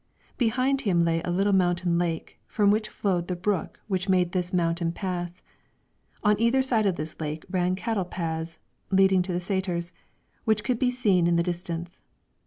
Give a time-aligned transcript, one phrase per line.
[0.39, 4.51] Behind him lay a little mountain lake, from which flowed the brook which made this
[4.51, 5.43] mountain pass;
[6.23, 8.57] on either side of this lake ran cattle paths,
[8.89, 9.93] leading to the saeters,
[10.43, 12.01] which could be seen in the distance.